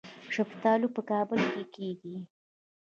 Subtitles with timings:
[0.35, 2.15] شفتالو په کابل کې کیږي